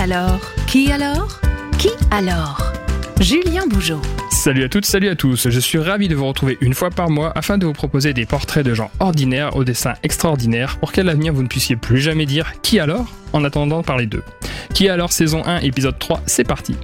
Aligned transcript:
alors 0.00 0.40
Qui 0.66 0.90
alors 0.90 1.28
Qui 1.78 1.90
alors 2.10 2.58
Julien 3.20 3.66
Bougeot. 3.66 4.00
Salut 4.30 4.64
à 4.64 4.68
toutes, 4.70 4.86
salut 4.86 5.08
à 5.08 5.14
tous. 5.14 5.50
Je 5.50 5.60
suis 5.60 5.76
ravi 5.76 6.08
de 6.08 6.14
vous 6.14 6.26
retrouver 6.26 6.56
une 6.62 6.72
fois 6.72 6.88
par 6.88 7.10
mois 7.10 7.32
afin 7.34 7.58
de 7.58 7.66
vous 7.66 7.74
proposer 7.74 8.14
des 8.14 8.24
portraits 8.24 8.64
de 8.64 8.72
gens 8.72 8.90
ordinaires 8.98 9.56
au 9.56 9.64
dessin 9.64 9.92
extraordinaire 10.02 10.78
pour 10.78 10.92
qu'à 10.92 11.02
l'avenir 11.02 11.34
vous 11.34 11.42
ne 11.42 11.48
puissiez 11.48 11.76
plus 11.76 12.00
jamais 12.00 12.24
dire 12.24 12.54
qui 12.62 12.80
alors? 12.80 13.12
en 13.34 13.44
attendant 13.44 13.82
de 13.82 13.84
parler 13.84 14.06
d'eux. 14.06 14.24
Qui 14.74 14.88
alors 14.88 15.12
saison 15.12 15.42
1 15.44 15.58
épisode 15.58 15.98
3, 15.98 16.22
c'est 16.24 16.44
parti. 16.44 16.76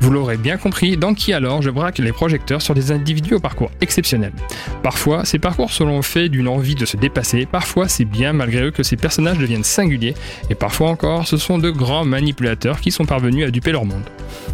Vous 0.00 0.10
l'aurez 0.10 0.36
bien 0.36 0.56
compris, 0.56 0.96
dans 0.96 1.14
Qui 1.14 1.32
alors, 1.32 1.62
je 1.62 1.70
braque 1.70 1.98
les 1.98 2.12
projecteurs 2.12 2.62
sur 2.62 2.74
des 2.74 2.92
individus 2.92 3.34
au 3.34 3.40
parcours 3.40 3.70
exceptionnel. 3.80 4.32
Parfois, 4.82 5.24
ces 5.24 5.38
parcours 5.38 5.72
sont 5.72 5.86
le 5.86 6.02
fait 6.02 6.28
d'une 6.28 6.48
envie 6.48 6.74
de 6.74 6.84
se 6.84 6.96
dépasser, 6.96 7.46
parfois 7.46 7.88
c'est 7.88 8.04
bien 8.04 8.32
malgré 8.32 8.64
eux 8.64 8.70
que 8.70 8.82
ces 8.82 8.96
personnages 8.96 9.38
deviennent 9.38 9.64
singuliers, 9.64 10.14
et 10.50 10.54
parfois 10.54 10.90
encore, 10.90 11.26
ce 11.26 11.36
sont 11.36 11.58
de 11.58 11.70
grands 11.70 12.04
manipulateurs 12.04 12.80
qui 12.80 12.90
sont 12.90 13.06
parvenus 13.06 13.46
à 13.46 13.50
duper 13.50 13.72
leur 13.72 13.84
monde. 13.84 14.04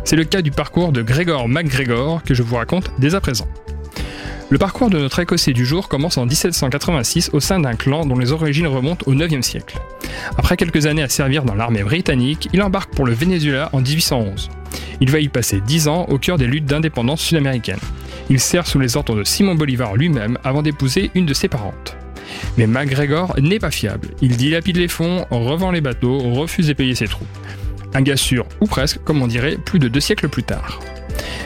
C'est 0.05 0.17
le 0.17 0.25
cas 0.25 0.43
du 0.43 0.51
parcours 0.51 0.93
de 0.93 1.03
Gregor 1.03 1.49
MacGregor 1.49 2.23
que 2.23 2.35
je 2.35 2.43
vous 2.43 2.57
raconte 2.57 2.91
dès 2.99 3.15
à 3.15 3.21
présent. 3.21 3.49
Le 4.53 4.59
parcours 4.59 4.91
de 4.91 4.99
notre 4.99 5.19
Écossais 5.19 5.55
du 5.55 5.65
jour 5.65 5.89
commence 5.89 6.19
en 6.19 6.27
1786 6.27 7.31
au 7.33 7.41
sein 7.41 7.59
d'un 7.59 7.75
clan 7.75 8.05
dont 8.05 8.19
les 8.19 8.33
origines 8.33 8.67
remontent 8.67 9.05
au 9.07 9.15
9e 9.15 9.41
siècle. 9.41 9.79
Après 10.37 10.59
quelques 10.59 10.85
années 10.85 11.03
à 11.03 11.09
servir 11.09 11.45
dans 11.45 11.55
l'armée 11.55 11.83
britannique, 11.83 12.51
il 12.53 12.61
embarque 12.63 12.95
pour 12.95 13.07
le 13.07 13.15
Venezuela 13.15 13.71
en 13.73 13.81
1811. 13.81 14.51
Il 15.03 15.11
va 15.11 15.19
y 15.19 15.29
passer 15.29 15.61
10 15.61 15.89
ans 15.89 16.05
au 16.11 16.17
cœur 16.17 16.39
des 16.39 16.47
luttes 16.47 16.65
d'indépendance 16.65 17.23
sud-américaine. 17.23 17.81
Il 18.31 18.39
sert 18.39 18.69
sous 18.69 18.79
les 18.79 18.97
ordres 18.97 19.17
de 19.17 19.25
Simon 19.25 19.57
Bolivar 19.57 19.97
lui-même 19.97 20.39
avant 20.45 20.63
d'épouser 20.63 21.11
une 21.17 21.27
de 21.27 21.35
ses 21.35 21.49
parentes. 21.49 21.97
Mais 22.57 22.69
MacGregor 22.69 23.35
n'est 23.41 23.59
pas 23.59 23.73
fiable. 23.73 24.11
Il 24.21 24.37
dilapide 24.37 24.77
les 24.77 24.87
fonds, 24.87 25.27
revend 25.33 25.73
les 25.73 25.81
bateaux, 25.81 26.19
refuse 26.19 26.69
de 26.69 26.73
payer 26.73 26.95
ses 26.95 27.09
troupes. 27.09 27.27
Un 27.95 28.03
gars 28.03 28.17
sûr, 28.17 28.47
ou 28.61 28.67
presque, 28.67 29.03
comme 29.03 29.21
on 29.23 29.27
dirait, 29.27 29.57
plus 29.57 29.81
de 29.81 29.89
deux 29.89 29.99
siècles 29.99 30.29
plus 30.29 30.45
tard. 30.45 30.79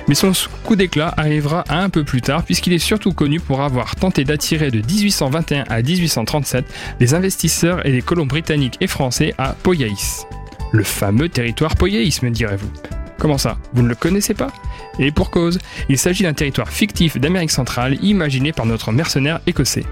Mais 0.06 0.14
son 0.14 0.33
coup 0.62 0.77
d'éclat 0.77 1.14
arrivera 1.16 1.64
un 1.70 1.88
peu 1.88 2.05
plus 2.05 2.20
tard 2.20 2.44
puisqu'il 2.44 2.75
est 2.75 2.78
surtout 2.78 3.14
connu 3.14 3.41
pour 3.41 3.62
avoir 3.62 3.97
tenté 3.97 4.25
d'attirer 4.25 4.70
de 4.70 4.86
1821 4.86 5.64
à 5.70 5.81
1837 5.81 6.66
les 7.00 7.14
investisseurs 7.14 7.86
et 7.86 7.91
les 7.91 8.03
colons 8.03 8.27
britanniques 8.27 8.77
et 8.83 8.86
français 8.86 9.33
à 9.38 9.55
Poyaïs. 9.55 10.27
Le 10.72 10.84
fameux 10.84 11.31
territoire 11.31 11.75
Poyaïs, 11.75 12.20
me 12.20 12.28
direz-vous. 12.28 12.70
Comment 13.19 13.39
ça? 13.39 13.59
Vous 13.72 13.83
ne 13.83 13.89
le 13.89 13.95
connaissez 13.95 14.34
pas? 14.34 14.53
Et 14.98 15.11
pour 15.11 15.31
cause, 15.31 15.59
il 15.89 15.98
s'agit 15.98 16.22
d'un 16.22 16.34
territoire 16.34 16.69
fictif 16.69 17.19
d'Amérique 17.19 17.50
centrale 17.50 17.97
imaginé 18.03 18.53
par 18.53 18.67
notre 18.67 18.92
mercenaire 18.92 19.41
écossais. 19.47 19.84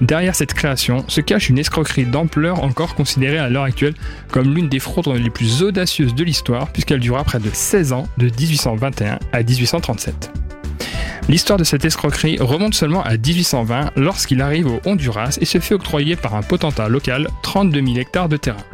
Derrière 0.00 0.34
cette 0.34 0.54
création 0.54 1.04
se 1.08 1.20
cache 1.20 1.48
une 1.48 1.58
escroquerie 1.58 2.04
d'ampleur 2.04 2.62
encore 2.62 2.94
considérée 2.94 3.38
à 3.38 3.48
l'heure 3.48 3.64
actuelle 3.64 3.94
comme 4.30 4.54
l'une 4.54 4.68
des 4.68 4.78
fraudes 4.78 5.08
les 5.08 5.30
plus 5.30 5.62
audacieuses 5.62 6.14
de 6.14 6.24
l'histoire 6.24 6.70
puisqu'elle 6.72 7.00
durera 7.00 7.24
près 7.24 7.40
de 7.40 7.50
16 7.52 7.92
ans 7.92 8.08
de 8.18 8.26
1821 8.26 9.18
à 9.32 9.42
1837. 9.42 10.30
L'histoire 11.28 11.58
de 11.58 11.64
cette 11.64 11.84
escroquerie 11.84 12.38
remonte 12.40 12.74
seulement 12.74 13.02
à 13.04 13.16
1820 13.16 13.92
lorsqu'il 13.96 14.42
arrive 14.42 14.66
au 14.66 14.80
Honduras 14.84 15.38
et 15.40 15.44
se 15.44 15.58
fait 15.58 15.74
octroyer 15.74 16.16
par 16.16 16.34
un 16.34 16.42
potentat 16.42 16.88
local 16.88 17.28
32 17.42 17.80
000 17.80 17.98
hectares 17.98 18.28
de 18.28 18.36
terrain. 18.36 18.64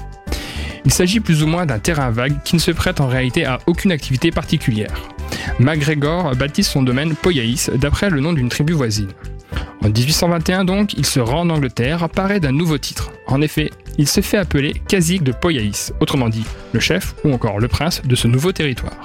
Il 0.85 0.93
s'agit 0.93 1.21
plus 1.21 1.43
ou 1.43 1.47
moins 1.47 1.67
d'un 1.67 1.79
terrain 1.79 2.11
vague 2.11 2.43
qui 2.45 2.57
ne 2.57 2.61
se 2.61 2.71
prête 2.71 3.01
en 3.01 3.07
réalité 3.07 3.45
à 3.45 3.59
aucune 3.67 3.93
activité 3.93 4.31
particulière. 4.31 4.95
MacGregor 5.59 6.35
baptise 6.37 6.69
son 6.69 6.83
domaine 6.83 7.15
Poyaïs 7.15 7.71
d'après 7.75 8.11
le 8.11 8.21
nom 8.21 8.33
d'une 8.33 8.49
tribu 8.49 8.73
voisine. 8.73 9.11
En 9.83 9.89
1821 9.89 10.65
donc, 10.65 10.95
il 10.95 11.07
se 11.07 11.21
rend 11.21 11.41
en 11.41 11.51
Angleterre, 11.51 12.09
paré 12.09 12.41
d'un 12.41 12.53
nouveau 12.53 12.79
titre. 12.79 13.11
En 13.27 13.41
effet, 13.41 13.71
il 13.97 14.09
se 14.09 14.21
fait 14.21 14.37
appeler 14.37 14.75
Cazique 14.89 15.23
de 15.23 15.33
Poyaïs, 15.33 15.93
autrement 16.01 16.29
dit, 16.29 16.45
le 16.73 16.81
chef 16.81 17.15
ou 17.25 17.33
encore 17.33 17.59
le 17.59 17.69
prince 17.69 18.03
de 18.03 18.15
ce 18.15 18.29
nouveau 18.29 18.53
territoire. 18.53 19.01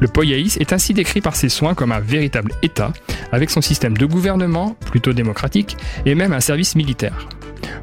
Le 0.00 0.08
Poyaïs 0.08 0.58
est 0.58 0.72
ainsi 0.72 0.92
décrit 0.92 1.20
par 1.20 1.36
ses 1.36 1.48
soins 1.48 1.74
comme 1.74 1.92
un 1.92 2.00
véritable 2.00 2.52
État, 2.62 2.92
avec 3.32 3.50
son 3.50 3.62
système 3.62 3.96
de 3.96 4.06
gouvernement, 4.06 4.76
plutôt 4.90 5.12
démocratique, 5.12 5.76
et 6.04 6.14
même 6.14 6.32
un 6.32 6.40
service 6.40 6.74
militaire. 6.74 7.28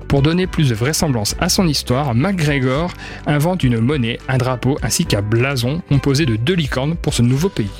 Pour 0.08 0.22
donner 0.22 0.48
plus 0.48 0.70
de 0.70 0.76
vraisemblance 0.76 1.36
à 1.40 1.50
son 1.50 1.68
histoire, 1.68 2.14
MacGregor 2.14 2.94
invente 3.26 3.64
une 3.64 3.80
monnaie, 3.80 4.20
un 4.28 4.38
drapeau 4.38 4.78
ainsi 4.84 5.06
qu'un 5.06 5.22
blason 5.22 5.82
composé 5.90 6.26
de 6.26 6.36
deux 6.36 6.54
licornes 6.54 6.96
pour 6.96 7.14
ce 7.14 7.22
nouveau 7.22 7.50
pays. 7.50 7.72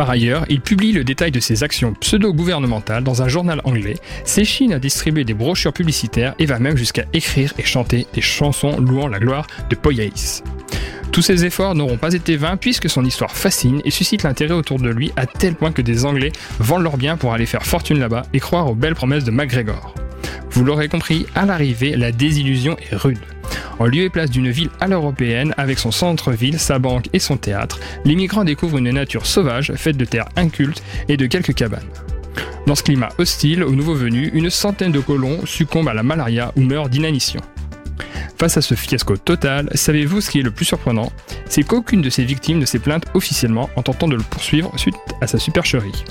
Par 0.00 0.08
ailleurs, 0.08 0.46
il 0.48 0.62
publie 0.62 0.92
le 0.92 1.04
détail 1.04 1.30
de 1.30 1.40
ses 1.40 1.62
actions 1.62 1.92
pseudo-gouvernementales 1.92 3.04
dans 3.04 3.20
un 3.20 3.28
journal 3.28 3.60
anglais, 3.64 3.96
s'échine 4.24 4.72
à 4.72 4.78
distribuer 4.78 5.24
des 5.24 5.34
brochures 5.34 5.74
publicitaires 5.74 6.34
et 6.38 6.46
va 6.46 6.58
même 6.58 6.78
jusqu'à 6.78 7.04
écrire 7.12 7.52
et 7.58 7.64
chanter 7.64 8.06
des 8.14 8.22
chansons 8.22 8.80
louant 8.80 9.08
la 9.08 9.18
gloire 9.18 9.46
de 9.68 9.76
Poyaïs. 9.76 10.42
Tous 11.12 11.20
ces 11.20 11.44
efforts 11.44 11.74
n'auront 11.74 11.98
pas 11.98 12.14
été 12.14 12.36
vains 12.36 12.56
puisque 12.56 12.88
son 12.88 13.04
histoire 13.04 13.36
fascine 13.36 13.82
et 13.84 13.90
suscite 13.90 14.22
l'intérêt 14.22 14.54
autour 14.54 14.78
de 14.78 14.88
lui 14.88 15.12
à 15.16 15.26
tel 15.26 15.54
point 15.54 15.72
que 15.72 15.82
des 15.82 16.06
Anglais 16.06 16.32
vendent 16.58 16.84
leurs 16.84 16.96
biens 16.96 17.18
pour 17.18 17.34
aller 17.34 17.44
faire 17.44 17.66
fortune 17.66 17.98
là-bas 17.98 18.22
et 18.32 18.40
croire 18.40 18.70
aux 18.70 18.74
belles 18.74 18.94
promesses 18.94 19.24
de 19.24 19.30
MacGregor. 19.30 19.94
Vous 20.50 20.64
l'aurez 20.64 20.88
compris, 20.88 21.26
à 21.34 21.46
l'arrivée, 21.46 21.96
la 21.96 22.12
désillusion 22.12 22.76
est 22.78 22.96
rude. 22.96 23.18
En 23.78 23.86
lieu 23.86 24.02
et 24.04 24.10
place 24.10 24.30
d'une 24.30 24.50
ville 24.50 24.70
à 24.80 24.88
l'européenne, 24.88 25.54
avec 25.56 25.78
son 25.78 25.90
centre-ville, 25.90 26.58
sa 26.58 26.78
banque 26.78 27.06
et 27.12 27.18
son 27.18 27.36
théâtre, 27.36 27.80
les 28.04 28.14
migrants 28.14 28.44
découvrent 28.44 28.78
une 28.78 28.90
nature 28.90 29.26
sauvage, 29.26 29.72
faite 29.76 29.96
de 29.96 30.04
terres 30.04 30.28
incultes 30.36 30.82
et 31.08 31.16
de 31.16 31.26
quelques 31.26 31.54
cabanes. 31.54 31.88
Dans 32.66 32.74
ce 32.74 32.82
climat 32.82 33.08
hostile 33.18 33.64
aux 33.64 33.74
nouveaux 33.74 33.94
venus, 33.94 34.30
une 34.34 34.50
centaine 34.50 34.92
de 34.92 35.00
colons 35.00 35.46
succombent 35.46 35.88
à 35.88 35.94
la 35.94 36.02
malaria 36.02 36.52
ou 36.56 36.60
meurent 36.60 36.88
d'inanition. 36.88 37.40
Face 38.38 38.56
à 38.56 38.62
ce 38.62 38.74
fiasco 38.74 39.16
total, 39.16 39.68
savez-vous 39.74 40.20
ce 40.20 40.30
qui 40.30 40.40
est 40.40 40.42
le 40.42 40.50
plus 40.50 40.64
surprenant? 40.64 41.12
C'est 41.46 41.62
qu'aucune 41.62 42.00
de 42.00 42.10
ces 42.10 42.24
victimes 42.24 42.58
ne 42.58 42.64
s'est 42.64 42.78
plainte 42.78 43.04
officiellement 43.14 43.68
en 43.76 43.82
tentant 43.82 44.08
de 44.08 44.16
le 44.16 44.22
poursuivre 44.22 44.72
suite 44.76 44.96
à 45.20 45.26
sa 45.26 45.38
supercherie. 45.38 46.04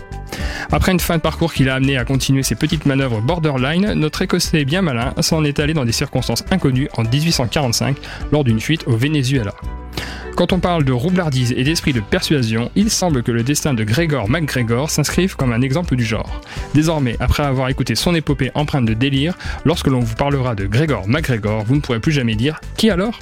Après 0.71 0.91
une 0.91 0.99
fin 0.99 1.17
de 1.17 1.21
parcours 1.21 1.53
qui 1.53 1.63
l'a 1.63 1.75
amené 1.75 1.97
à 1.97 2.05
continuer 2.05 2.43
ses 2.43 2.55
petites 2.55 2.85
manœuvres 2.85 3.21
borderline, 3.21 3.93
notre 3.93 4.21
Écossais 4.21 4.65
bien 4.65 4.81
malin 4.81 5.13
s'en 5.21 5.43
est 5.43 5.59
allé 5.59 5.73
dans 5.73 5.85
des 5.85 5.91
circonstances 5.91 6.43
inconnues 6.51 6.89
en 6.97 7.03
1845 7.03 7.97
lors 8.31 8.43
d'une 8.43 8.59
fuite 8.59 8.83
au 8.87 8.95
Venezuela. 8.95 9.53
Quand 10.39 10.53
on 10.53 10.59
parle 10.59 10.85
de 10.85 10.93
roublardise 10.93 11.51
et 11.51 11.65
d'esprit 11.65 11.91
de 11.91 11.99
persuasion, 11.99 12.71
il 12.75 12.89
semble 12.89 13.23
que 13.23 13.31
le 13.33 13.43
destin 13.43 13.73
de 13.73 13.83
Gregor 13.83 14.29
MacGregor 14.29 14.89
s'inscrive 14.89 15.35
comme 15.35 15.51
un 15.51 15.61
exemple 15.61 15.97
du 15.97 16.05
genre. 16.05 16.39
Désormais, 16.73 17.17
après 17.19 17.43
avoir 17.43 17.67
écouté 17.67 17.93
son 17.95 18.15
épopée 18.15 18.49
empreinte 18.55 18.85
de 18.85 18.93
délire, 18.93 19.37
lorsque 19.65 19.87
l'on 19.87 19.99
vous 19.99 20.15
parlera 20.15 20.55
de 20.55 20.65
Gregor 20.65 21.09
MacGregor, 21.09 21.65
vous 21.65 21.75
ne 21.75 21.81
pourrez 21.81 21.99
plus 21.99 22.13
jamais 22.13 22.35
dire 22.35 22.61
Qui 22.77 22.89
alors? 22.89 23.19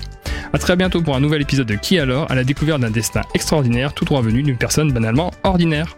A 0.54 0.60
très 0.60 0.76
bientôt 0.76 1.02
pour 1.02 1.16
un 1.16 1.20
nouvel 1.20 1.42
épisode 1.42 1.68
de 1.68 1.74
Qui 1.74 1.98
alors, 1.98 2.30
à 2.30 2.36
la 2.36 2.44
découverte 2.44 2.82
d'un 2.82 2.92
destin 2.92 3.22
extraordinaire 3.34 3.94
tout 3.94 4.06
droit 4.06 4.22
venu 4.22 4.44
d'une 4.44 4.58
personne 4.58 4.92
banalement 4.92 5.32
ordinaire. 5.44 5.98